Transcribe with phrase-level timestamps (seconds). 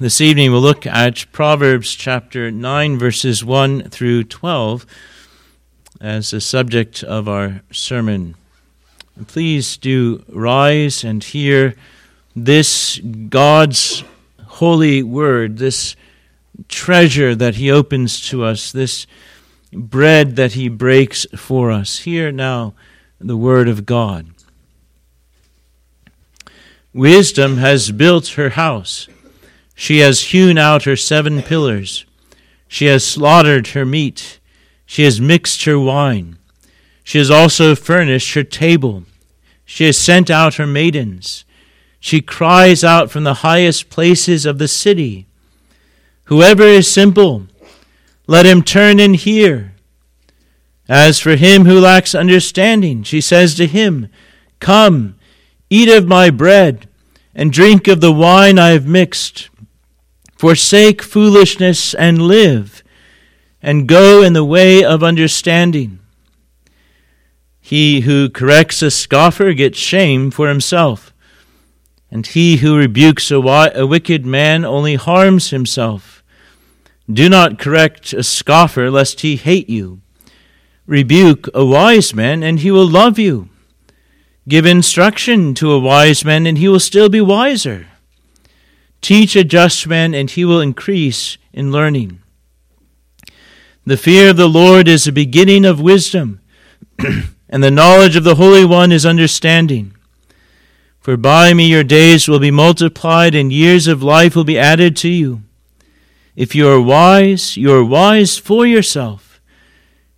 [0.00, 4.86] This evening we'll look at Proverbs chapter 9, verses 1 through 12
[6.00, 8.36] as the subject of our sermon.
[9.26, 11.74] Please do rise and hear
[12.36, 14.04] this God's
[14.46, 15.96] holy word, this
[16.68, 19.04] treasure that He opens to us, this
[19.72, 21.98] bread that He breaks for us.
[21.98, 22.74] Hear now
[23.18, 24.28] the word of God.
[26.94, 29.08] Wisdom has built her house.
[29.80, 32.04] She has hewn out her seven pillars.
[32.66, 34.40] She has slaughtered her meat.
[34.84, 36.36] She has mixed her wine.
[37.04, 39.04] She has also furnished her table.
[39.64, 41.44] She has sent out her maidens.
[42.00, 45.28] She cries out from the highest places of the city
[46.24, 47.46] Whoever is simple,
[48.26, 49.74] let him turn and hear.
[50.88, 54.08] As for him who lacks understanding, she says to him,
[54.60, 55.14] Come,
[55.70, 56.86] eat of my bread,
[57.34, 59.48] and drink of the wine I have mixed.
[60.38, 62.84] Forsake foolishness and live,
[63.60, 65.98] and go in the way of understanding.
[67.60, 71.12] He who corrects a scoffer gets shame for himself,
[72.08, 76.22] and he who rebukes a, wicked man only harms himself.
[77.12, 80.02] Do not correct a scoffer, lest he hate you.
[80.86, 83.48] Rebuke a wise man, and he will love you.
[84.46, 87.88] Give instruction to a wise man, and he will still be wiser.
[89.00, 92.20] Teach a just man, and he will increase in learning.
[93.86, 96.40] The fear of the Lord is the beginning of wisdom,
[96.98, 99.94] and the knowledge of the Holy One is understanding.
[101.00, 104.96] For by me your days will be multiplied, and years of life will be added
[104.98, 105.42] to you.
[106.36, 109.40] If you are wise, you are wise for yourself.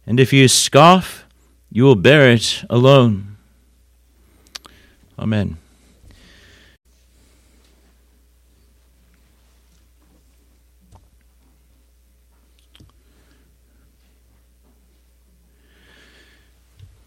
[0.04, 1.24] And if you scoff,
[1.70, 3.36] you will bear it alone.
[5.18, 5.58] Amen.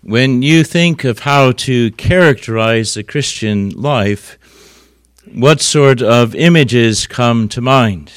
[0.05, 4.37] When you think of how to characterize the Christian life,
[5.31, 8.11] what sort of images come to mind?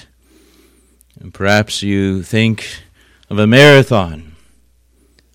[1.21, 2.83] And perhaps you think
[3.31, 4.35] of a marathon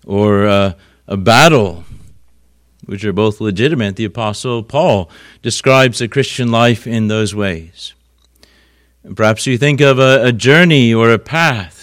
[0.04, 0.76] or a,
[1.06, 1.84] a battle,
[2.84, 3.96] which are both legitimate.
[3.96, 5.10] The Apostle Paul
[5.40, 7.94] describes the Christian life in those ways.
[9.02, 11.81] And perhaps you think of a, a journey or a path,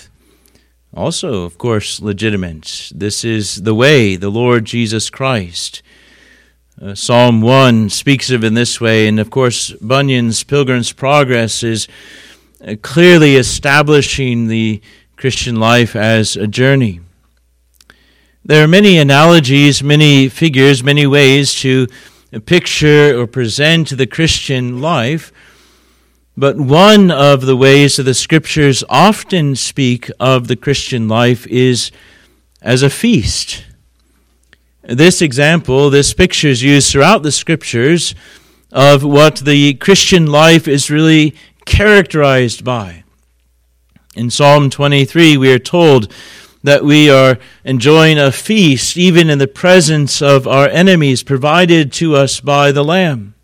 [0.94, 2.92] also, of course, legitimate.
[2.94, 5.82] This is the way, the Lord Jesus Christ.
[6.82, 11.88] Uh, Psalm 1 speaks of in this way, and of course, Bunyan's Pilgrim's Progress is
[12.66, 14.82] uh, clearly establishing the
[15.16, 17.02] Christian life as a journey.
[18.46, 21.88] There are many analogies, many figures, many ways to
[22.46, 25.32] picture or present the Christian life.
[26.40, 31.92] But one of the ways that the scriptures often speak of the Christian life is
[32.62, 33.66] as a feast.
[34.82, 38.16] This example, this picture is used throughout the scriptures
[38.72, 41.36] of what the Christian life is really
[41.66, 43.04] characterized by.
[44.16, 46.10] In Psalm 23, we are told
[46.64, 52.16] that we are enjoying a feast even in the presence of our enemies provided to
[52.16, 53.36] us by the Lamb.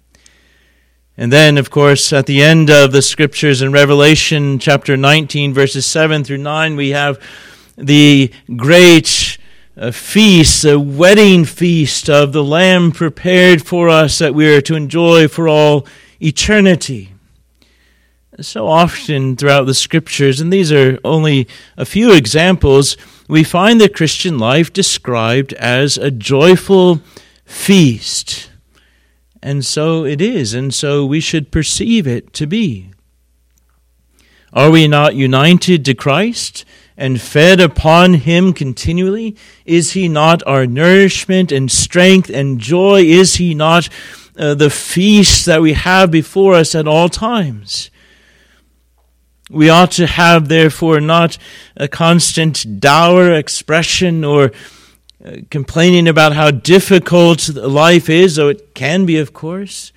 [1.18, 5.86] And then, of course, at the end of the scriptures in Revelation chapter 19, verses
[5.86, 7.20] 7 through 9, we have
[7.78, 9.38] the great
[9.78, 14.76] uh, feast, the wedding feast of the Lamb prepared for us that we are to
[14.76, 15.88] enjoy for all
[16.22, 17.12] eternity
[18.42, 21.48] so often throughout the scriptures, and these are only
[21.78, 22.98] a few examples,
[23.28, 27.02] we find the Christian life described as a joyful
[27.46, 28.50] feast.
[29.46, 32.90] And so it is, and so we should perceive it to be.
[34.52, 36.66] Are we not united to Christ
[36.98, 39.38] and fed upon Him continually?
[39.64, 43.04] Is He not our nourishment and strength and joy?
[43.04, 43.88] Is He not
[44.36, 47.92] uh, the feast that we have before us at all times?
[49.52, 51.38] We ought to have, therefore, not
[51.78, 54.52] a constant dour expression or
[55.26, 59.92] uh, complaining about how difficult life is, though it can be, of course.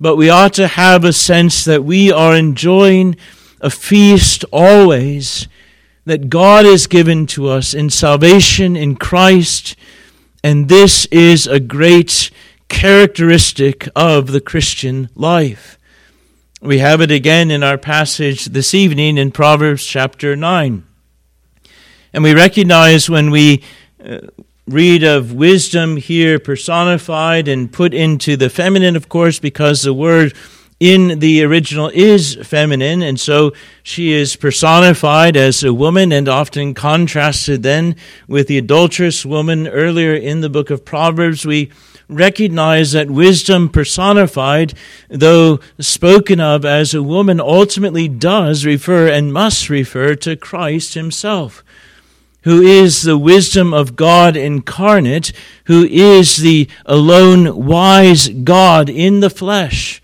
[0.00, 3.16] But we ought to have a sense that we are enjoying
[3.60, 5.48] a feast always
[6.06, 9.76] that God has given to us in salvation in Christ,
[10.42, 12.30] and this is a great
[12.70, 15.78] characteristic of the Christian life.
[16.62, 20.84] We have it again in our passage this evening in Proverbs chapter 9.
[22.14, 23.62] And we recognize when we
[24.06, 24.20] Uh,
[24.68, 30.32] read of wisdom here personified and put into the feminine, of course, because the word
[30.78, 36.72] in the original is feminine, and so she is personified as a woman and often
[36.72, 37.96] contrasted then
[38.28, 41.44] with the adulterous woman earlier in the book of Proverbs.
[41.44, 41.72] We
[42.08, 44.74] recognize that wisdom personified,
[45.08, 51.64] though spoken of as a woman, ultimately does refer and must refer to Christ himself
[52.46, 55.32] who is the wisdom of God incarnate,
[55.64, 60.00] who is the alone wise God in the flesh.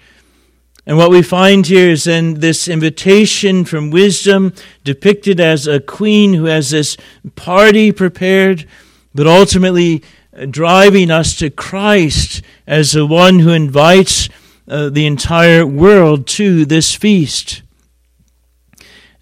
[0.84, 4.52] And what we find here is then this invitation from wisdom
[4.82, 6.96] depicted as a queen who has this
[7.36, 8.66] party prepared,
[9.14, 10.02] but ultimately
[10.50, 14.28] driving us to Christ as the one who invites
[14.66, 17.62] uh, the entire world to this feast.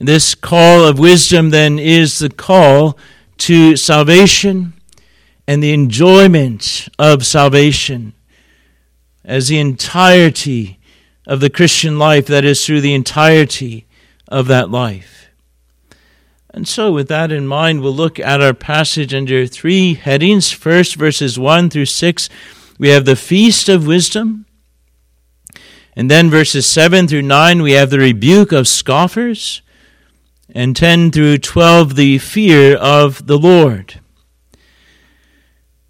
[0.02, 2.96] This call of wisdom then is the call
[3.36, 4.72] to salvation
[5.46, 8.14] and the enjoyment of salvation
[9.26, 10.78] as the entirety
[11.26, 13.86] of the Christian life, that is, through the entirety
[14.26, 15.28] of that life.
[16.48, 20.50] And so, with that in mind, we'll look at our passage under three headings.
[20.50, 22.28] First, verses 1 through 6,
[22.78, 24.46] we have the feast of wisdom.
[25.94, 29.60] And then verses 7 through 9, we have the rebuke of scoffers
[30.54, 34.00] and 10 through 12, the fear of the Lord.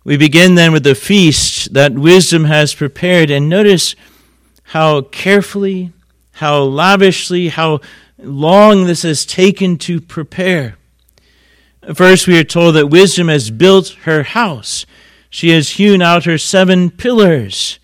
[0.05, 3.95] We begin then with the feast that wisdom has prepared, and notice
[4.65, 5.93] how carefully,
[6.33, 7.81] how lavishly, how
[8.19, 10.77] long this has taken to prepare.
[11.95, 14.87] First, we are told that wisdom has built her house.
[15.31, 17.79] She has hewn out her seven pillars.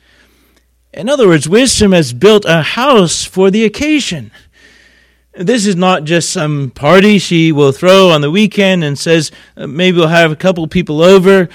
[0.92, 4.30] In other words, wisdom has built a house for the occasion.
[5.38, 9.66] This is not just some party she will throw on the weekend and says, uh,
[9.66, 11.50] maybe we'll have a couple people over.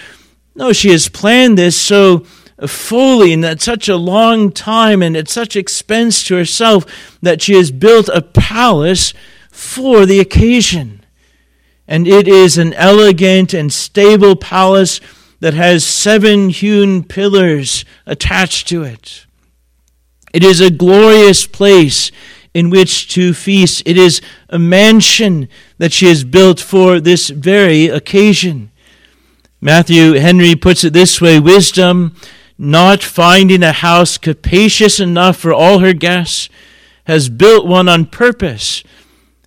[0.53, 2.19] No, she has planned this so
[2.67, 7.55] fully and at such a long time and at such expense to herself that she
[7.55, 9.13] has built a palace
[9.49, 11.03] for the occasion.
[11.87, 15.01] And it is an elegant and stable palace
[15.39, 19.25] that has seven hewn pillars attached to it.
[20.33, 22.11] It is a glorious place
[22.53, 23.83] in which to feast.
[23.85, 28.71] It is a mansion that she has built for this very occasion.
[29.61, 32.15] Matthew Henry puts it this way Wisdom,
[32.57, 36.49] not finding a house capacious enough for all her guests,
[37.05, 38.83] has built one on purpose.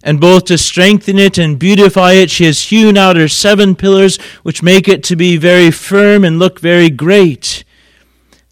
[0.02, 4.18] And both to strengthen it and beautify it, she has hewn out her seven pillars,
[4.42, 7.64] which make it to be very firm and look very great.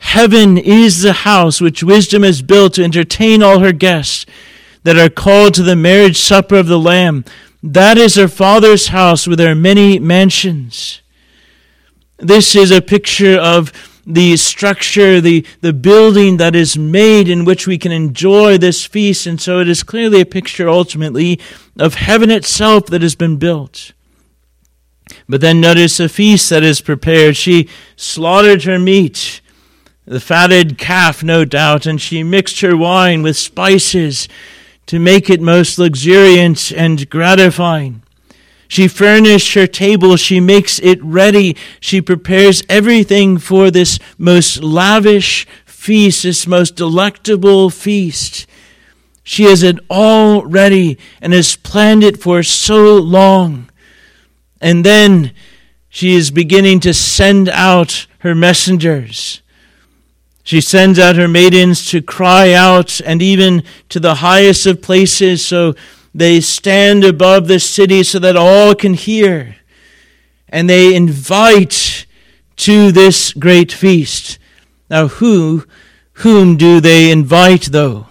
[0.02, 4.26] Heaven is the house which wisdom has built to entertain all her guests
[4.82, 7.24] that are called to the marriage supper of the Lamb.
[7.62, 11.00] That is her Father's house with her many mansions.
[12.18, 13.72] This is a picture of
[14.04, 19.26] the structure, the, the building that is made in which we can enjoy this feast.
[19.26, 21.40] And so it is clearly a picture ultimately
[21.78, 23.92] of heaven itself that has been built.
[25.28, 27.36] But then notice the feast that is prepared.
[27.36, 29.40] She slaughtered her meat
[30.12, 34.28] the fatted calf, no doubt, and she mixed her wine with spices
[34.84, 38.02] to make it most luxuriant and gratifying.
[38.68, 45.46] She furnished her table, she makes it ready, she prepares everything for this most lavish
[45.64, 48.46] feast, this most delectable feast.
[49.22, 53.70] She has it all ready and has planned it for so long.
[54.60, 55.32] And then
[55.88, 59.41] she is beginning to send out her messengers
[60.42, 65.46] she sends out her maidens to cry out and even to the highest of places
[65.46, 65.74] so
[66.14, 69.56] they stand above the city so that all can hear.
[70.48, 72.06] And they invite
[72.56, 74.38] to this great feast.
[74.90, 75.64] Now, who,
[76.14, 78.06] whom do they invite, though?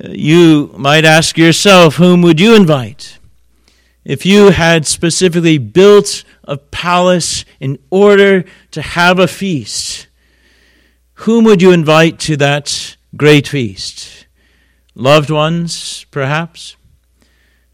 [0.00, 3.18] You might ask yourself, whom would you invite?
[4.04, 10.07] If you had specifically built a palace in order to have a feast,
[11.22, 14.26] whom would you invite to that great feast?
[14.94, 16.76] Loved ones, perhaps?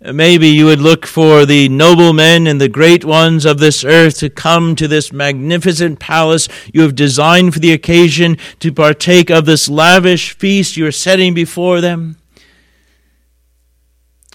[0.02, 4.18] Uh, maybe you would look for the noblemen and the great ones of this earth
[4.18, 9.44] to come to this magnificent palace you have designed for the occasion to partake of
[9.44, 12.16] this lavish feast you are setting before them.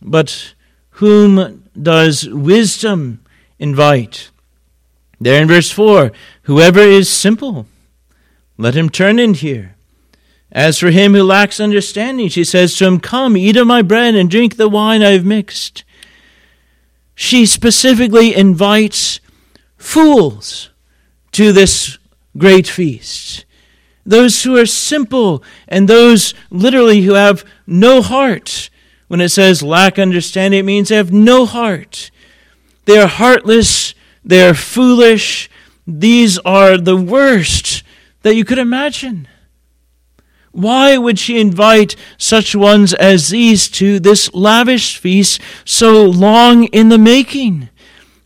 [0.04, 0.54] But
[0.92, 3.26] whom does wisdom
[3.58, 4.30] invite?
[5.20, 6.12] There in verse 4
[6.44, 7.66] whoever is simple
[8.60, 9.78] let him turn in here.
[10.52, 14.16] As for him who lacks understanding, she says to him, Come, eat of my bread
[14.16, 15.86] and drink the wine I have mixed.
[17.16, 19.22] She specifically invites
[19.78, 20.72] fools
[21.32, 21.98] to this
[22.38, 23.46] great feast.
[24.06, 28.70] those who are simple, and those literally who have no heart.
[29.08, 32.10] When it says lack understanding, it means they have no heart.
[32.86, 33.94] They are heartless,
[34.26, 35.50] they are foolish.
[35.86, 37.84] These are the worst
[38.22, 39.28] that you could imagine.
[40.52, 46.90] Why would she invite such ones as these to this lavish feast so long in
[46.90, 47.70] the making?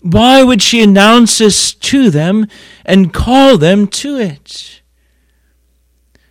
[0.01, 2.47] Why would she announce this to them
[2.85, 4.81] and call them to it?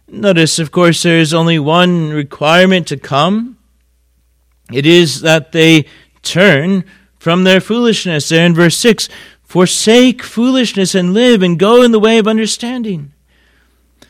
[0.09, 3.57] Notice, of course, there is only one requirement to come.
[4.71, 5.87] It is that they
[6.23, 6.85] turn
[7.19, 8.29] from their foolishness.
[8.29, 9.09] There in verse 6
[9.43, 13.13] Forsake foolishness and live and go in the way of understanding.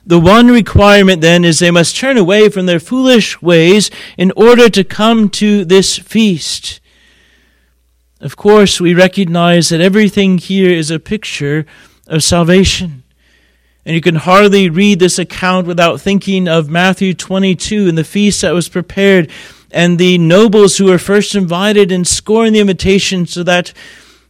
[0.05, 4.69] The one requirement then is they must turn away from their foolish ways in order
[4.69, 6.81] to come to this feast.
[8.21, 11.67] Of course, we recognize that everything here is a picture
[12.07, 13.03] of salvation.
[13.85, 18.43] And you can hardly read this account without thinking of Matthew 22 and the feast
[18.43, 19.31] that was prepared
[19.73, 23.73] and the nobles who were first invited and scoring the invitation so that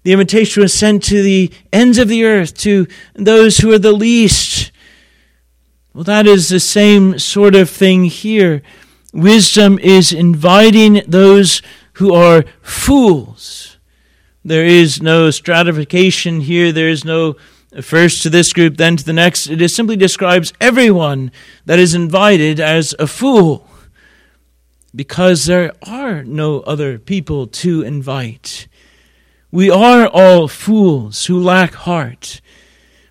[0.05, 3.93] the invitation was sent to the ends of the earth, to those who are the
[3.93, 4.72] least.
[5.95, 8.63] Well, that is the same sort of thing here.
[9.13, 11.61] Wisdom is inviting those
[11.95, 13.77] who are fools.
[14.43, 16.73] There is no stratification here.
[16.73, 17.37] There is no
[17.83, 19.49] first to this group, then to the next.
[19.49, 21.31] It simply describes everyone
[21.67, 23.69] that is invited as a fool
[24.95, 28.67] because there are no other people to invite.
[29.51, 32.41] We are all fools who lack heart.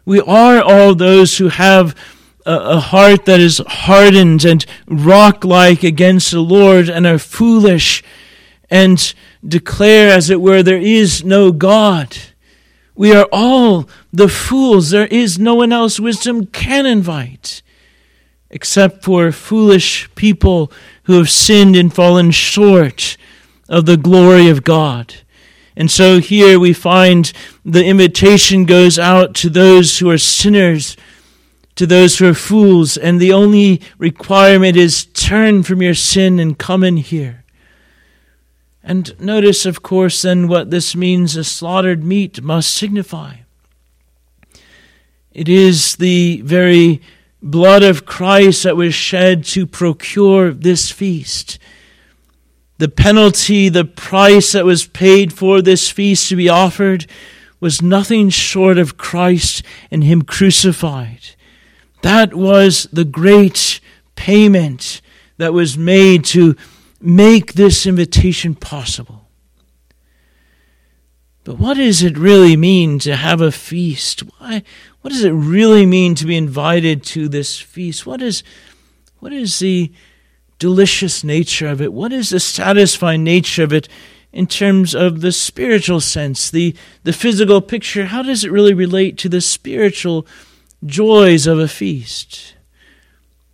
[0.03, 1.95] We are all those who have
[2.45, 8.03] a heart that is hardened and rock like against the Lord and are foolish
[8.69, 9.13] and
[9.45, 12.17] declare, as it were, there is no God.
[12.95, 14.89] We are all the fools.
[14.89, 17.61] There is no one else wisdom can invite
[18.49, 20.71] except for foolish people
[21.03, 23.17] who have sinned and fallen short
[23.69, 25.15] of the glory of God.
[25.75, 27.31] And so here we find
[27.63, 30.97] the invitation goes out to those who are sinners
[31.75, 36.57] to those who are fools, and the only requirement is turn from your sin and
[36.57, 37.43] come in here.
[38.83, 43.37] And notice, of course, then what this means a slaughtered meat must signify.
[45.31, 47.01] It is the very
[47.41, 51.57] blood of Christ that was shed to procure this feast.
[52.79, 57.05] The penalty, the price that was paid for this feast to be offered
[57.59, 61.35] was nothing short of Christ and Him crucified.
[62.01, 63.79] That was the great
[64.15, 65.01] payment
[65.37, 66.55] that was made to
[66.99, 69.27] make this invitation possible.
[71.43, 74.21] But what does it really mean to have a feast?
[74.37, 74.61] Why,
[75.01, 78.05] what does it really mean to be invited to this feast?
[78.05, 78.43] What is,
[79.19, 79.91] what is the
[80.59, 81.93] delicious nature of it?
[81.93, 83.89] What is the satisfying nature of it
[84.31, 88.05] in terms of the spiritual sense, the, the physical picture?
[88.05, 90.27] How does it really relate to the spiritual
[90.85, 92.55] joys of a feast.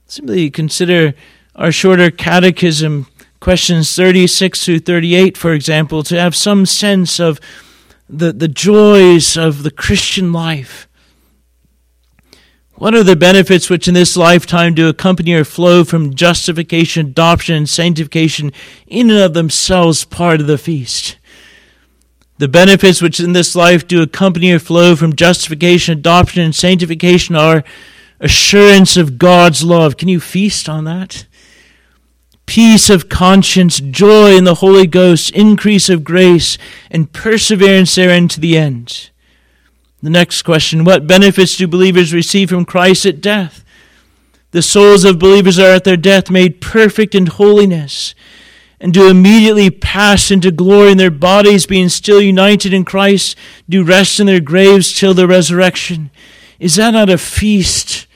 [0.05, 1.13] Simply consider
[1.55, 3.07] our shorter catechism,
[3.39, 7.39] questions 36 through 38, for example, to have some sense of
[8.09, 10.87] the, the joys of the Christian life.
[12.75, 17.55] What are the benefits which in this lifetime do accompany or flow from justification, adoption,
[17.55, 18.51] and sanctification
[18.85, 21.16] in and of themselves part of the feast?
[22.39, 27.35] The benefits which in this life do accompany or flow from justification, adoption, and sanctification
[27.35, 27.63] are
[28.19, 29.97] assurance of God's love.
[29.97, 31.25] Can you feast on that?
[32.45, 36.57] Peace of conscience, joy in the Holy Ghost, increase of grace,
[36.91, 39.09] and perseverance therein to the end.
[40.01, 43.65] The next question What benefits do believers receive from Christ at death?
[44.51, 48.15] The souls of believers are at their death made perfect in holiness
[48.79, 53.35] and do immediately pass into glory, and their bodies, being still united in Christ,
[53.67, 56.11] do rest in their graves till the resurrection.
[56.59, 58.07] Is that not a feast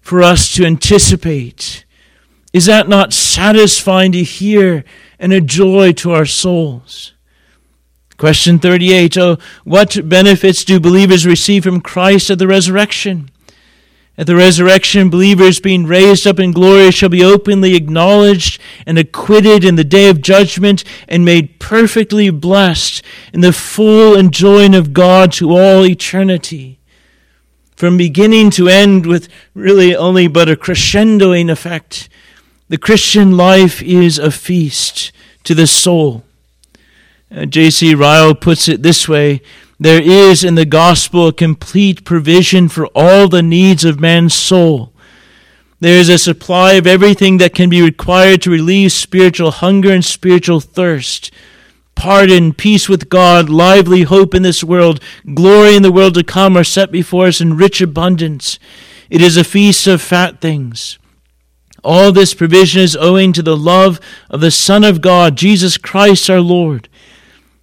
[0.00, 1.84] for us to anticipate?
[2.52, 4.84] Is that not satisfying to hear
[5.18, 7.14] and a joy to our souls?
[8.18, 13.31] Question 38 Oh, what benefits do believers receive from Christ at the resurrection?
[14.18, 19.64] At the resurrection, believers being raised up in glory shall be openly acknowledged and acquitted
[19.64, 23.02] in the day of judgment and made perfectly blessed
[23.32, 26.78] in the full enjoying of God to all eternity.
[27.74, 32.10] From beginning to end, with really only but a crescendoing effect,
[32.68, 35.10] the Christian life is a feast
[35.44, 36.22] to the soul.
[37.34, 37.94] Uh, J.C.
[37.94, 39.40] Ryle puts it this way
[39.84, 44.92] there is in the gospel a complete provision for all the needs of man's soul.
[45.80, 50.04] There is a supply of everything that can be required to relieve spiritual hunger and
[50.04, 51.32] spiritual thirst.
[51.96, 55.02] Pardon, peace with God, lively hope in this world,
[55.34, 58.58] glory in the world to come are set before us in rich abundance.
[59.10, 60.98] It is a feast of fat things.
[61.84, 66.30] All this provision is owing to the love of the Son of God, Jesus Christ
[66.30, 66.88] our Lord.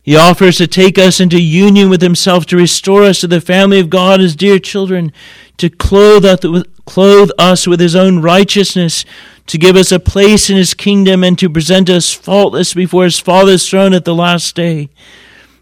[0.10, 3.80] He offers to take us into union with Himself, to restore us to the family
[3.80, 5.14] of God as dear children,
[5.58, 9.06] to clothe us with His own righteousness,
[9.46, 13.20] to give us a place in His kingdom, and to present us faultless before His
[13.20, 14.90] Father's throne at the last day.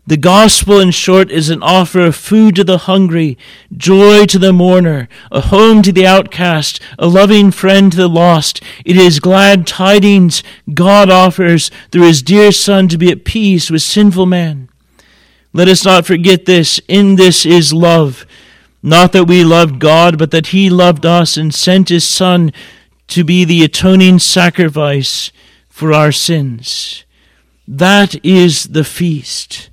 [0.08, 3.38] The gospel, in short, is an offer of food to the hungry,
[3.76, 8.64] joy to the mourner, a home to the outcast, a loving friend to the lost.
[8.86, 13.82] It is glad tidings God offers through his dear Son to be at peace with
[13.82, 14.70] sinful man.
[15.52, 16.80] Let us not forget this.
[16.88, 18.26] In this is love.
[18.82, 22.54] Not that we loved God, but that he loved us and sent his Son
[23.08, 25.34] to be the atoning sacrifice
[25.68, 27.04] for our sins.
[27.68, 29.70] That is the feast.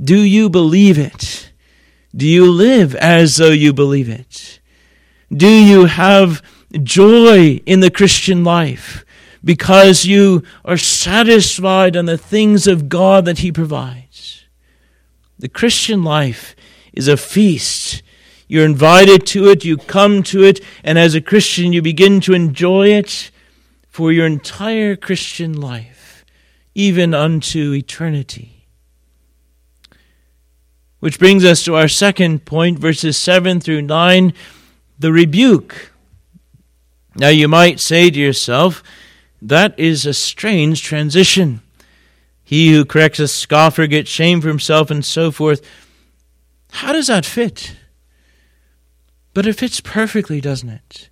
[0.00, 1.50] Do you believe it?
[2.14, 4.60] Do you live as though you believe it?
[5.34, 6.42] Do you have
[6.82, 9.04] joy in the Christian life
[9.42, 14.44] because you are satisfied on the things of God that He provides?
[15.38, 16.54] The Christian life
[16.92, 18.02] is a feast.
[18.46, 22.34] You're invited to it, you come to it, and as a Christian, you begin to
[22.34, 23.30] enjoy it
[23.88, 26.24] for your entire Christian life,
[26.74, 28.51] even unto eternity.
[31.02, 34.32] Which brings us to our second point, verses 7 through 9,
[35.00, 35.90] the rebuke.
[37.16, 38.84] Now you might say to yourself,
[39.42, 41.60] that is a strange transition.
[42.44, 45.68] He who corrects a scoffer gets shame for himself, and so forth.
[46.70, 47.74] How does that fit?
[49.34, 51.08] But it fits perfectly, doesn't it?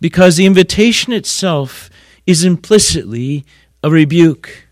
[0.00, 1.90] Because the invitation itself
[2.28, 3.44] is implicitly
[3.82, 4.68] a rebuke.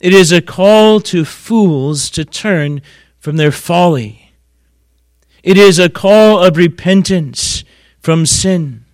[0.00, 2.82] It is a call to fools to turn
[3.18, 4.32] from their folly.
[5.42, 7.64] It is a call of repentance
[8.00, 8.84] from sin.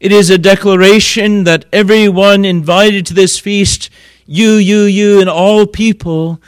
[0.00, 3.90] It is a declaration that everyone invited to this feast,
[4.26, 6.40] you, you, you, and all people,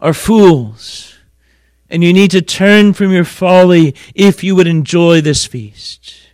[0.00, 1.16] are fools.
[1.90, 6.27] And you need to turn from your folly if you would enjoy this feast.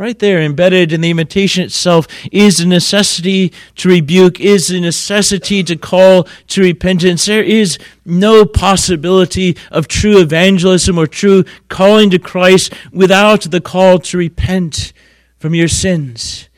[0.00, 5.62] Right there, embedded in the imitation itself, is the necessity to rebuke, is the necessity
[5.64, 7.26] to call to repentance.
[7.26, 13.98] There is no possibility of true evangelism or true calling to Christ without the call
[13.98, 14.94] to repent
[15.36, 16.48] from your sins.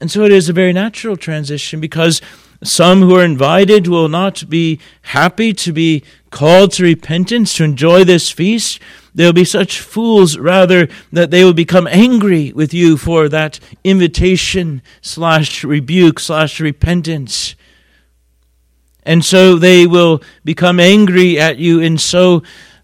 [0.00, 2.22] And so it is a very natural transition because
[2.64, 8.04] some who are invited will not be happy to be called to repentance, to enjoy
[8.04, 8.80] this feast.
[9.14, 14.82] They'll be such fools, rather, that they will become angry with you for that invitation
[15.00, 17.56] slash rebuke slash repentance.
[19.02, 22.42] And so they will become angry at you and so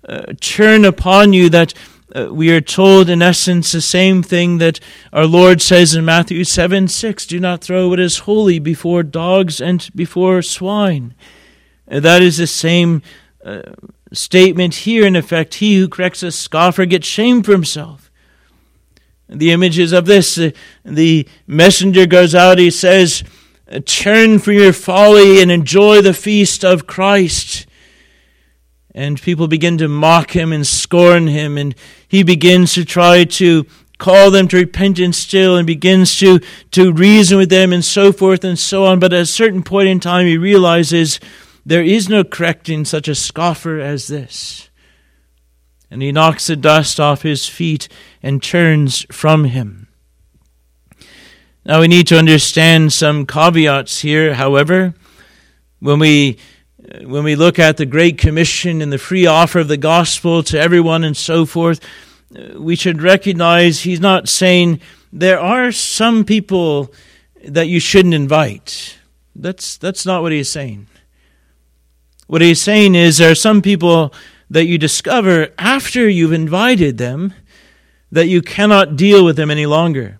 [0.08, 1.74] uh, turn upon you that
[2.14, 4.78] uh, we are told, in essence, the same thing that
[5.12, 9.60] our Lord says in Matthew 7 6 Do not throw what is holy before dogs
[9.60, 11.14] and before swine.
[11.88, 13.02] And that is the same
[13.44, 13.62] uh,
[14.16, 18.10] statement here, in effect, he who corrects a scoffer gets shame for himself.
[19.28, 20.50] The images of this, uh,
[20.84, 23.24] the messenger goes out, he says,
[23.84, 27.66] Turn from your folly and enjoy the feast of Christ.
[28.94, 31.74] And people begin to mock him and scorn him, and
[32.06, 33.66] he begins to try to
[33.98, 36.38] call them to repentance still and begins to,
[36.70, 39.00] to reason with them and so forth and so on.
[39.00, 41.18] But at a certain point in time, he realizes
[41.66, 44.70] there is no correcting such a scoffer as this.
[45.90, 47.88] And he knocks the dust off his feet
[48.22, 49.88] and turns from him.
[51.64, 54.94] Now we need to understand some caveats here, however.
[55.80, 56.38] When we
[57.02, 60.60] when we look at the Great Commission and the free offer of the gospel to
[60.60, 61.80] everyone and so forth,
[62.54, 64.80] we should recognize he's not saying
[65.12, 66.92] there are some people
[67.44, 68.98] that you shouldn't invite.
[69.34, 70.86] That's that's not what he's saying.
[72.26, 74.12] What he's saying is there are some people
[74.50, 77.34] that you discover after you've invited them
[78.10, 80.18] that you cannot deal with them any longer.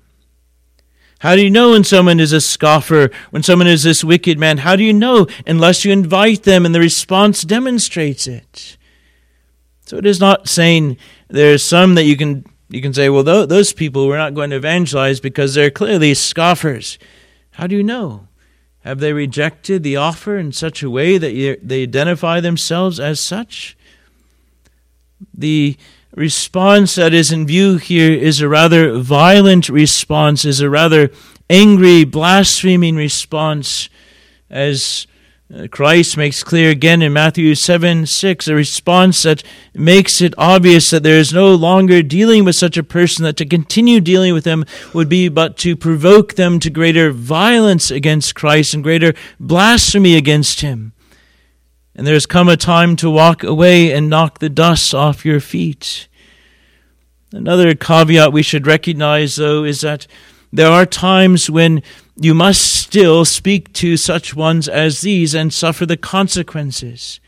[1.20, 4.58] How do you know when someone is a scoffer, when someone is this wicked man?
[4.58, 8.76] How do you know unless you invite them and the response demonstrates it?
[9.86, 13.72] So it is not saying there's some that you can you can say, well, those
[13.72, 16.98] people we're not going to evangelize because they're clearly scoffers.
[17.52, 18.25] How do you know?
[18.86, 23.76] Have they rejected the offer in such a way that they identify themselves as such?
[25.34, 25.76] The
[26.14, 31.10] response that is in view here is a rather violent response, is a rather
[31.50, 33.88] angry, blaspheming response,
[34.50, 35.08] as
[35.54, 40.90] Uh, Christ makes clear again in Matthew 7 6, a response that makes it obvious
[40.90, 44.42] that there is no longer dealing with such a person, that to continue dealing with
[44.42, 50.16] them would be but to provoke them to greater violence against Christ and greater blasphemy
[50.16, 50.92] against him.
[51.94, 55.38] And there has come a time to walk away and knock the dust off your
[55.38, 56.08] feet.
[57.30, 60.08] Another caveat we should recognize, though, is that
[60.52, 61.84] there are times when
[62.18, 67.20] you must still speak to such ones as these and suffer the consequences.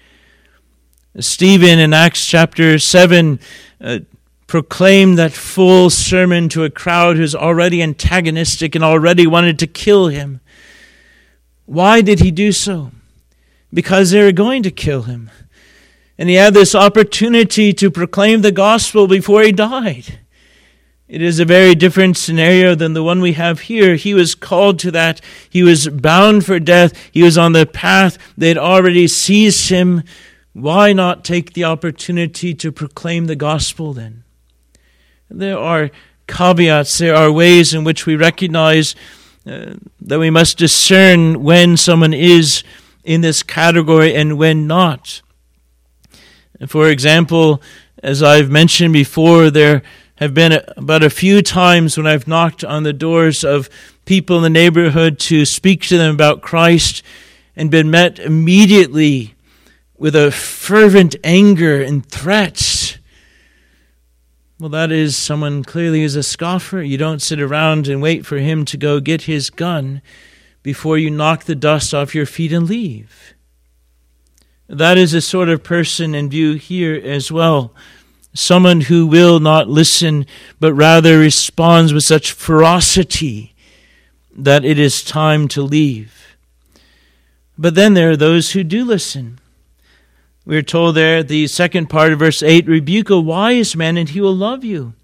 [1.20, 3.38] Stephen in Acts chapter 7
[3.81, 3.98] uh,
[4.46, 10.09] proclaimed that full sermon to a crowd who's already antagonistic and already wanted to kill
[10.09, 10.40] him.
[11.66, 12.92] Why did he do so?
[13.72, 15.31] Because they were going to kill him.
[16.16, 20.20] And he had this opportunity to proclaim the gospel before he died.
[21.09, 23.97] It is a very different scenario than the one we have here.
[23.97, 25.23] He was called to that.
[25.49, 26.92] He was bound for death.
[27.11, 28.18] He was on the path.
[28.37, 30.03] They had already seized him.
[30.53, 34.25] Why not take the opportunity to proclaim the gospel then?
[35.31, 35.90] There are
[36.27, 38.94] caveats, there are ways in which we recognize
[39.47, 42.62] uh, that we must discern when someone is
[43.03, 45.23] in this category and when not.
[46.66, 47.62] For example,
[48.03, 49.83] as I've mentioned before, there
[50.19, 53.71] have been but a few times when I've knocked on the doors of
[54.05, 57.05] people in the neighborhood to speak to them about Christ
[57.55, 59.35] and been met immediately
[59.97, 62.99] with a fervent anger and threats.
[64.59, 66.83] Well, that is someone clearly is a scoffer.
[66.83, 70.03] You don't sit around and wait for him to go get his gun
[70.65, 73.35] before you knock the dust off your feet and leave.
[74.67, 77.73] That is a sort of person in view here as well
[78.35, 80.27] someone who will not listen,
[80.61, 83.55] but rather responds with such ferocity
[84.37, 86.37] that it is time to leave.
[87.57, 89.41] But then there are those who do listen.
[90.45, 94.09] We are told there, the second part of verse 8 rebuke a wise man, and
[94.09, 94.95] he will love you.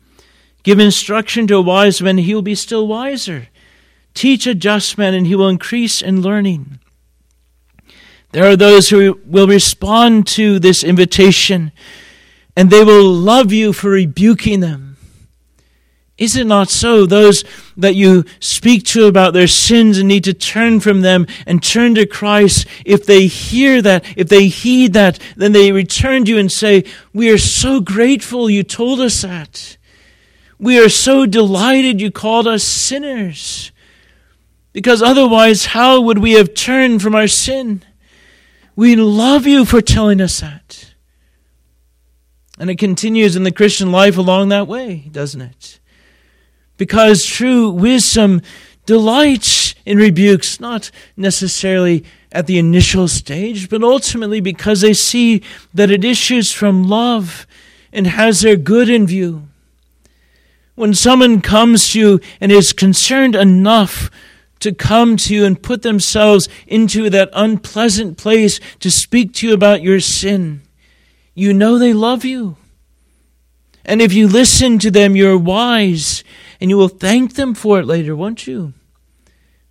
[0.63, 3.49] Give instruction to a wise man, and he will be still wiser.
[4.15, 6.79] Teach a just man, and he will increase in learning.
[8.33, 11.73] There are those who will respond to this invitation
[12.57, 14.95] and they will love you for rebuking them.
[16.17, 17.07] Is it not so?
[17.07, 17.43] Those
[17.77, 21.97] that you speak to about their sins and need to turn from them and turn
[21.97, 26.39] to Christ, if they hear that, if they heed that, then they return to you
[26.39, 29.77] and say, We are so grateful you told us that.
[30.57, 33.73] We are so delighted you called us sinners.
[34.73, 37.83] Because otherwise, how would we have turned from our sin?
[38.77, 40.94] We love you for telling us that.
[42.59, 45.81] And it continues in the Christian life along that way, doesn't it?
[46.77, 48.43] Because true wisdom
[48.87, 55.91] delights in rebukes, not necessarily at the initial stage, but ultimately because they see that
[55.91, 57.47] it issues from love
[57.93, 59.49] and has their good in view.
[60.75, 64.11] When someone comes to you and is concerned enough
[64.61, 69.55] to come to you and put themselves into that unpleasant place to speak to you
[69.55, 70.63] about your sin,
[71.35, 72.57] you know they love you.
[73.85, 76.25] And if you listen to them, you're wise,
[76.61, 78.73] and you will thank them for it later, won't you?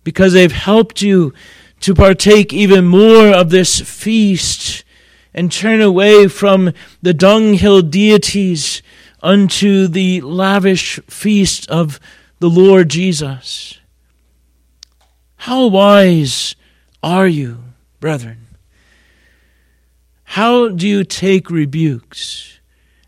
[0.04, 1.32] Because they've helped you
[1.80, 4.84] to partake even more of this feast
[5.34, 6.72] and turn away from
[7.02, 8.82] the dunghill deities
[9.22, 11.98] unto the lavish feast of
[12.38, 13.80] the Lord Jesus.
[15.36, 16.54] How wise
[17.02, 17.64] are you,
[18.00, 18.43] brethren?
[20.24, 22.58] How do you take rebukes?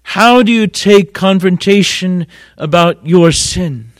[0.02, 2.26] How do you take confrontation
[2.56, 3.90] about your sin?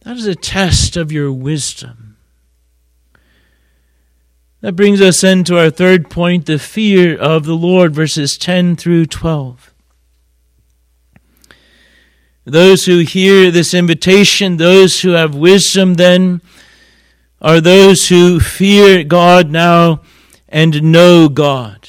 [0.00, 2.16] That is a test of your wisdom.
[4.60, 8.76] That brings us then to our third point the fear of the Lord, verses 10
[8.76, 9.74] through 12.
[12.46, 16.42] Those who hear this invitation, those who have wisdom, then,
[17.40, 20.00] are those who fear God now
[20.54, 21.88] and know God.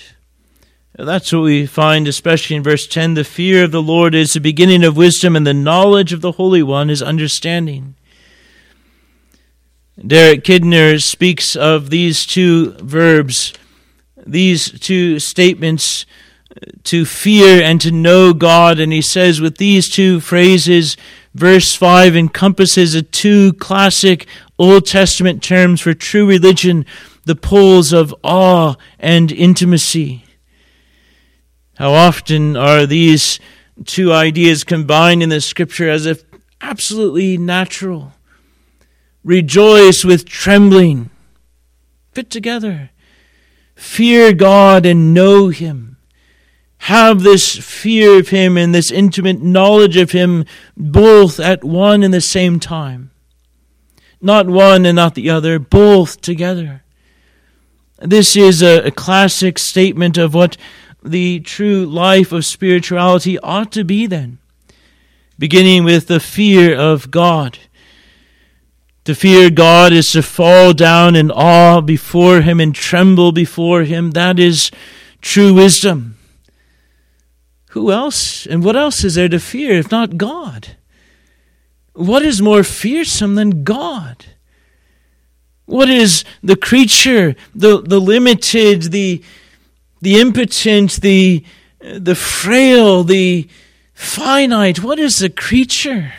[0.98, 3.14] That's what we find, especially in verse 10.
[3.14, 6.32] The fear of the Lord is the beginning of wisdom, and the knowledge of the
[6.32, 7.94] Holy One is understanding.
[10.06, 13.54] Derek Kidner speaks of these two verbs,
[14.26, 16.08] these two statements,
[16.86, 18.80] to fear and to know God.
[18.80, 20.98] And he says, with these two phrases,
[21.36, 24.26] verse 5 encompasses the two classic
[24.58, 26.88] Old Testament terms for true religion
[27.26, 30.24] the poles of awe and intimacy.
[31.76, 33.40] How often are these
[33.84, 36.24] two ideas combined in the scripture as if
[36.62, 38.14] absolutely natural.
[39.24, 41.10] Rejoice with trembling.
[42.14, 42.92] Fit together.
[43.76, 45.98] Fear God and know Him.
[46.80, 50.46] Have this fear of Him and this intimate knowledge of Him
[50.78, 53.12] both at one and the same time.
[54.22, 56.85] Not one and not the other, both together.
[58.00, 60.58] This is a, a classic statement of what
[61.04, 64.40] the true life of spirituality ought to be then.
[65.38, 67.60] Beginning with the fear of God.
[69.06, 74.12] To fear God is to fall down in awe before Him and tremble before Him.
[74.12, 74.72] That is
[75.22, 76.18] true wisdom.
[77.70, 80.76] Who else and what else is there to fear if not God?
[81.94, 84.26] What is more fearsome than God?
[85.66, 89.24] What is the creature, the, the limited, the,
[90.02, 91.44] the impotent, the,
[91.80, 93.48] the frail, the
[93.94, 94.84] finite?
[94.84, 96.14] What is the creature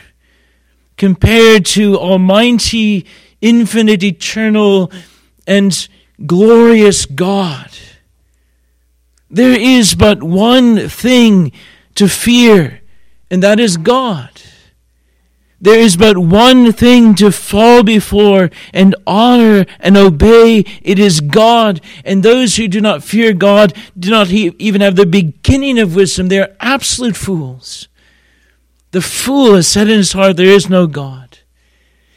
[0.96, 3.06] compared to Almighty,
[3.40, 4.90] infinite, eternal,
[5.46, 5.88] and
[6.24, 7.70] glorious God?
[9.30, 11.52] There is but one thing
[11.94, 12.80] to fear,
[13.30, 14.30] and that is God.
[15.60, 20.64] There is but one thing to fall before and honor and obey.
[20.82, 21.80] It is God.
[22.04, 26.28] And those who do not fear God do not even have the beginning of wisdom.
[26.28, 27.88] They are absolute fools.
[28.90, 31.38] The fool has said in his heart, There is no God.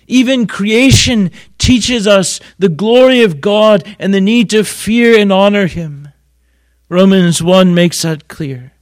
[0.09, 5.67] Even creation teaches us the glory of God and the need to fear and honor
[5.67, 6.09] Him.
[6.89, 8.73] Romans 1 makes that clear.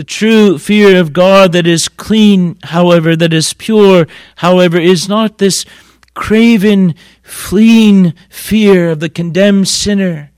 [0.00, 5.36] The true fear of God that is clean, however, that is pure, however, is not
[5.36, 5.66] this
[6.14, 10.30] craven, fleeing fear of the condemned sinner.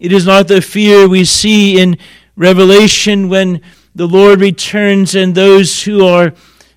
[0.00, 1.96] It is not the fear we see in
[2.34, 3.60] Revelation when
[3.94, 6.34] the Lord returns and those who are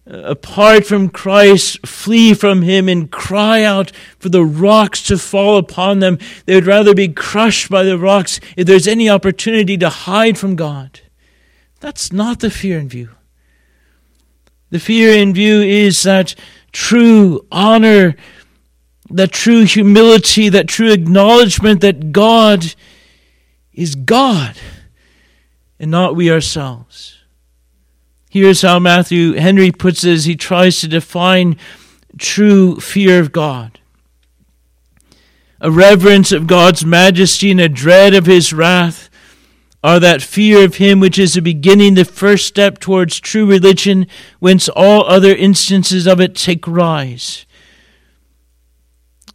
[0.08, 5.58] uh, apart from Christ flee from him and cry out for the rocks to fall
[5.58, 6.20] upon them.
[6.46, 10.56] They would rather be crushed by the rocks if there's any opportunity to hide from
[10.56, 11.02] God.
[11.86, 13.10] That's not the fear in view.
[14.71, 16.34] The fear in view is that
[16.71, 18.15] true honor,
[19.12, 22.74] that true humility, that true acknowledgement that God
[23.71, 24.58] is God
[25.80, 27.19] and not we ourselves.
[28.32, 31.56] Here's how Matthew Henry puts it as he tries to define
[32.17, 33.80] true fear of God
[35.62, 39.12] a reverence of God's majesty and a dread of his wrath
[39.86, 44.08] are that fear of him which is the beginning, the first step towards true religion,
[44.39, 47.45] whence all other instances of it take rise.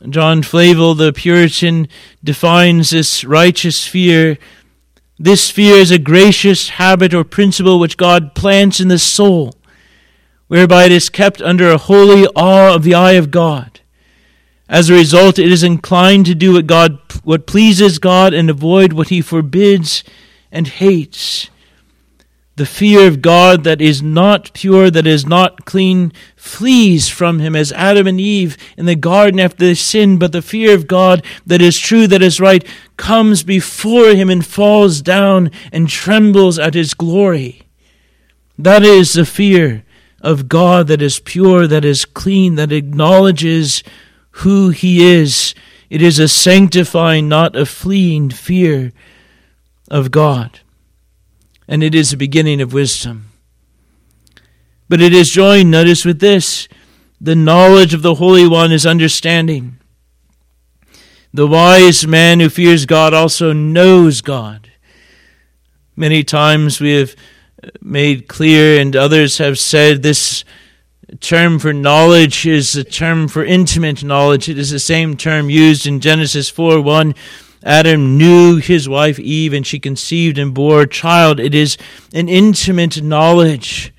[0.08, 1.86] John Flavel, the Puritan,
[2.24, 4.38] defines this righteous fear.
[5.20, 9.54] This fear is a gracious habit or principle which God plants in the soul,
[10.48, 13.78] whereby it is kept under a holy awe of the eye of God.
[14.68, 18.92] As a result, it is inclined to do what God what pleases God and avoid
[18.92, 20.02] what he forbids
[20.52, 21.50] and hates.
[22.56, 27.56] The fear of God that is not pure, that is not clean, flees from him
[27.56, 30.20] as Adam and Eve in the garden after they sinned.
[30.20, 32.62] But the fear of God that is true, that is right,
[32.98, 37.62] comes before him and falls down and trembles at his glory.
[38.58, 39.86] That is the fear
[40.20, 43.82] of God that is pure, that is clean, that acknowledges
[44.32, 45.54] who he is.
[45.88, 48.92] It is a sanctifying, not a fleeing fear
[49.90, 50.60] of God.
[51.68, 53.30] And it is the beginning of wisdom.
[54.88, 56.68] But it is joined, notice, with this
[57.20, 59.78] the knowledge of the Holy One is understanding.
[61.34, 64.70] The wise man who fears God also knows God.
[65.94, 67.14] Many times we have
[67.82, 70.44] made clear, and others have said, this
[71.20, 74.48] term for knowledge is a term for intimate knowledge.
[74.48, 77.14] It is the same term used in Genesis 4 1
[77.62, 81.38] Adam knew his wife Eve and she conceived and bore a child.
[81.38, 81.76] It is
[82.14, 83.92] an intimate knowledge.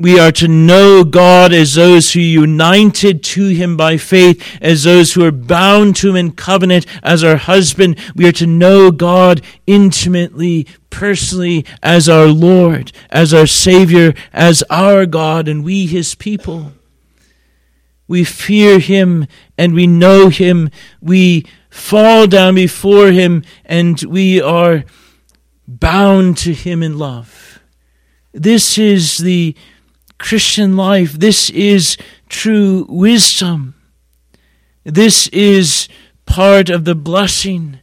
[0.00, 4.84] We are to know God as those who are united to Him by faith, as
[4.84, 7.98] those who are bound to Him in covenant as our husband.
[8.16, 15.04] We are to know God intimately, personally, as our Lord, as our Savior, as our
[15.04, 16.72] God, and we His people.
[18.08, 19.26] We fear Him
[19.58, 20.70] and we know Him.
[21.02, 24.84] We fall down before Him and we are
[25.66, 27.60] bound to Him in love.
[28.32, 29.54] This is the
[30.18, 31.12] Christian life.
[31.14, 31.96] This is
[32.28, 33.74] true wisdom.
[34.84, 35.88] This is
[36.26, 37.80] part of the blessing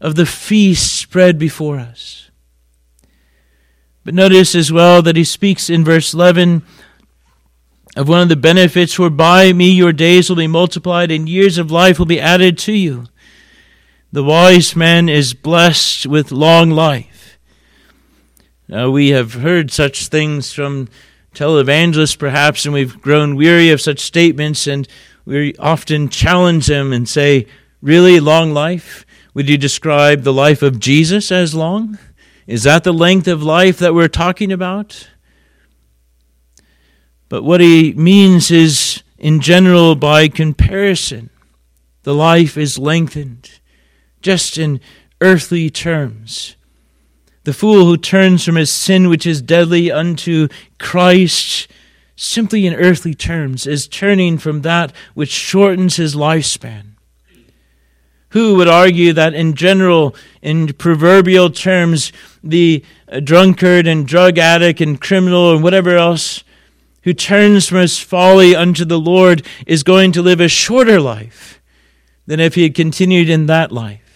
[0.00, 2.30] of the feast spread before us.
[4.04, 6.62] But notice as well that he speaks in verse 11
[7.94, 11.58] of one of the benefits for by me your days will be multiplied and years
[11.58, 13.04] of life will be added to you.
[14.12, 17.38] The wise man is blessed with long life.
[18.68, 20.88] Now, we have heard such things from
[21.34, 24.86] televangelists, perhaps, and we've grown weary of such statements, and
[25.24, 27.46] we often challenge them and say,
[27.80, 29.06] Really, long life?
[29.32, 31.98] Would you describe the life of Jesus as long?
[32.46, 35.08] Is that the length of life that we're talking about?
[37.30, 41.30] But what he means is, in general, by comparison,
[42.02, 43.48] the life is lengthened,
[44.22, 44.80] just in
[45.20, 46.56] earthly terms.
[47.44, 51.68] The fool who turns from his sin, which is deadly, unto Christ,
[52.14, 56.92] simply in earthly terms, is turning from that which shortens his lifespan.
[58.30, 62.84] Who would argue that in general, in proverbial terms, the
[63.24, 66.44] drunkard and drug addict and criminal and whatever else
[67.02, 71.60] who turns from his folly unto the Lord is going to live a shorter life
[72.26, 74.11] than if he had continued in that life?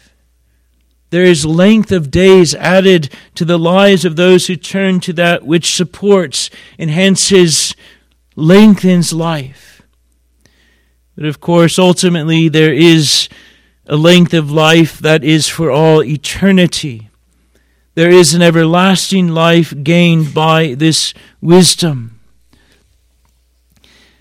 [1.10, 5.46] There is length of days added to the lives of those who turn to that
[5.46, 7.76] which supports, enhances,
[8.34, 9.82] lengthens life.
[11.14, 13.28] But of course, ultimately, there is
[13.86, 17.08] a length of life that is for all eternity.
[17.94, 22.18] There is an everlasting life gained by this wisdom.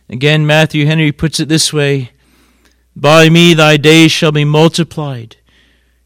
[0.07, 2.11] Again, Matthew Henry puts it this way
[2.95, 5.37] By me thy days shall be multiplied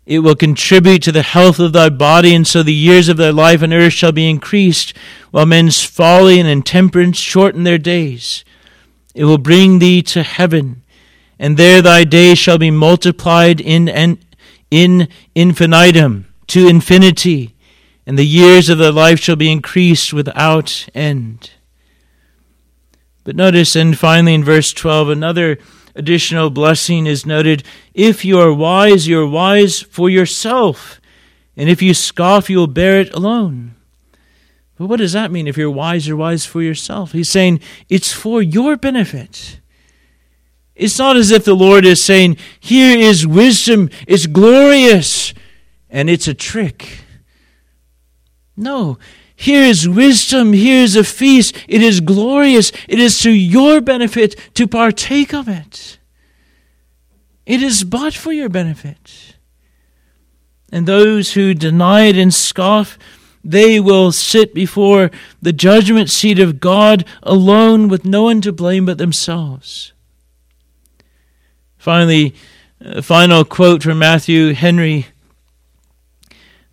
[0.09, 3.29] it will contribute to the health of thy body, and so the years of thy
[3.29, 4.91] life on earth shall be increased,
[5.29, 8.43] while men's folly and intemperance shorten their days.
[9.13, 10.81] It will bring thee to heaven,
[11.37, 13.87] and there thy days shall be multiplied in,
[14.71, 17.55] in infinitum, to infinity,
[18.07, 21.51] and the years of thy life shall be increased without end.
[23.23, 25.59] But notice, and finally in verse 12, another
[25.95, 30.99] additional blessing is noted if you are wise, you are wise for yourself.
[31.55, 33.75] And if you scoff, you will bear it alone.
[34.77, 35.47] But what does that mean?
[35.47, 37.11] If you're wise, you're wise for yourself.
[37.11, 39.59] He's saying it's for your benefit.
[40.73, 45.33] It's not as if the Lord is saying, Here is wisdom, it's glorious,
[45.89, 46.99] and it's a trick.
[48.55, 48.97] No,
[49.39, 50.51] here is wisdom.
[50.51, 51.55] Here is a feast.
[51.65, 52.73] It is glorious.
[52.89, 55.97] It is to your benefit to partake of it.
[57.45, 59.37] It is but for your benefit.
[60.73, 62.99] And those who deny it and scoff,
[63.41, 65.09] they will sit before
[65.41, 69.93] the judgment seat of God alone with no one to blame but themselves.
[71.77, 72.35] Finally,
[72.81, 75.07] a final quote from Matthew Henry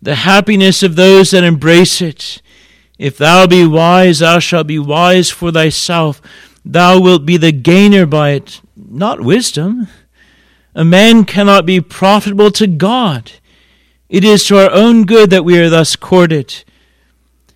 [0.01, 2.41] The happiness of those that embrace it
[2.97, 6.21] if thou be wise, thou shalt be wise for thyself.
[6.65, 9.87] Thou wilt be the gainer by it, not wisdom.
[10.75, 13.31] A man cannot be profitable to God.
[14.09, 16.63] It is to our own good that we are thus courted.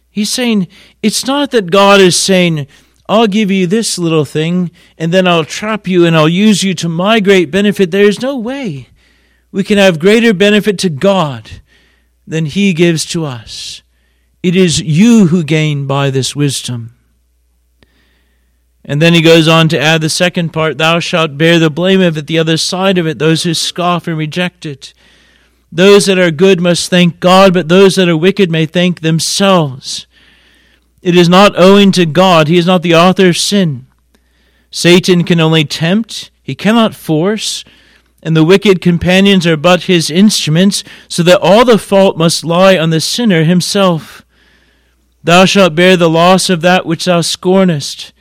[0.10, 0.68] He's saying,
[1.02, 2.68] it's not that God is saying,
[3.08, 6.74] I'll give you this little thing, and then I'll trap you and I'll use you
[6.76, 7.92] to my great benefit.
[7.92, 8.88] There is no way
[9.52, 11.62] we can have greater benefit to God
[12.26, 13.81] than He gives to us.
[14.44, 16.96] It is you who gain by this wisdom.
[18.84, 22.02] And then he goes on to add the second part Thou shalt bear the blame
[22.02, 24.94] of it, the other side of it, those who scoff and reject it.
[25.72, 30.08] Those that are good must thank God, but those that are wicked may thank themselves.
[31.02, 33.88] It is not owing to God, He is not the author of sin.
[34.72, 37.66] Satan can only tempt, he cannot force,
[38.24, 42.78] and the wicked companions are but his instruments, so that all the fault must lie
[42.78, 44.26] on the sinner himself.
[45.24, 48.12] Thou shalt bear the loss of that which thou scornest.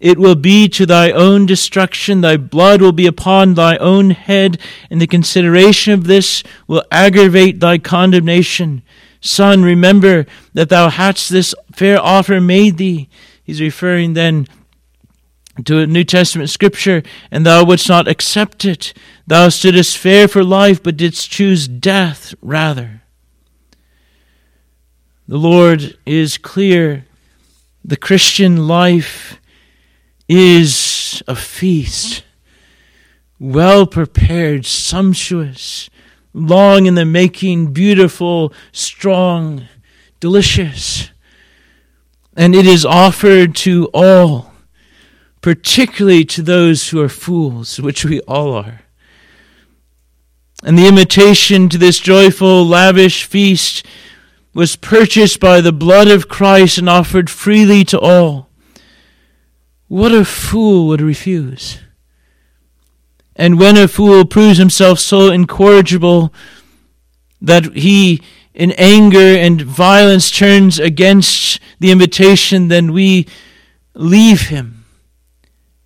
[0.00, 2.20] It will be to thy own destruction.
[2.20, 4.58] Thy blood will be upon thy own head,
[4.90, 8.82] and the consideration of this will aggravate thy condemnation.
[9.20, 13.08] Son, remember that thou hadst this fair offer made thee.
[13.44, 14.48] He's referring then
[15.64, 18.92] to a New Testament scripture, and thou wouldst not accept it.
[19.28, 23.01] Thou stoodest fair for life, but didst choose death rather.
[25.28, 27.06] The Lord is clear.
[27.84, 29.40] The Christian life
[30.28, 32.24] is a feast,
[33.38, 35.90] well prepared, sumptuous,
[36.32, 39.68] long in the making, beautiful, strong,
[40.20, 41.10] delicious.
[42.36, 44.52] And it is offered to all,
[45.40, 48.82] particularly to those who are fools, which we all are.
[50.64, 53.84] And the invitation to this joyful, lavish feast
[54.54, 58.50] was purchased by the blood of Christ and offered freely to all.
[59.88, 61.78] What a fool would refuse?
[63.36, 66.32] And when a fool proves himself so incorrigible
[67.40, 68.22] that he,
[68.54, 73.26] in anger and violence, turns against the invitation, then we
[73.94, 74.84] leave him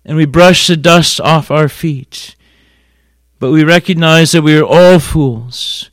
[0.05, 2.35] and we brush the dust off our feet.
[3.39, 5.89] But we recognize that we are all fools.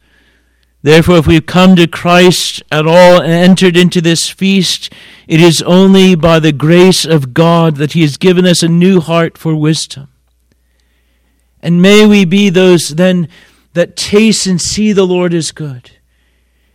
[0.84, 4.92] Therefore, if we've come to Christ at all and entered into this feast,
[5.26, 9.00] it is only by the grace of God that He has given us a new
[9.00, 10.08] heart for wisdom.
[11.62, 13.28] And may we be those then
[13.72, 15.92] that taste and see the Lord is good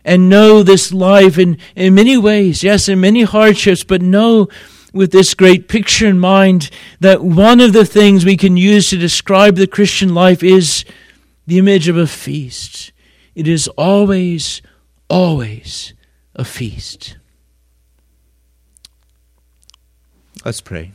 [0.04, 4.48] and know this life in, in many ways, yes, in many hardships, but know
[4.92, 8.96] with this great picture in mind that one of the things we can use to
[8.96, 10.84] describe the Christian life is
[11.46, 12.89] the image of a feast.
[13.34, 14.60] It is always,
[15.08, 15.94] always
[16.34, 17.16] a feast.
[20.44, 20.92] Let's pray.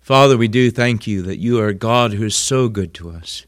[0.00, 3.44] Father, we do thank you that you are God who is so good to us.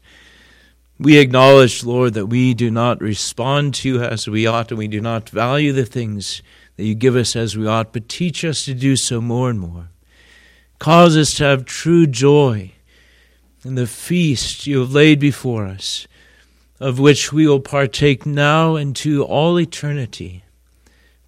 [1.01, 4.87] We acknowledge, Lord, that we do not respond to you as we ought, and we
[4.87, 6.43] do not value the things
[6.77, 9.59] that you give us as we ought, but teach us to do so more and
[9.59, 9.89] more.
[10.77, 12.73] Cause us to have true joy
[13.65, 16.07] in the feast you have laid before us,
[16.79, 20.43] of which we will partake now and to all eternity.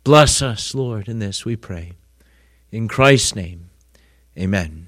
[0.03, 1.93] Bless us, Lord, in this we pray.
[2.71, 3.71] In Christ's name,
[4.37, 4.85] amen.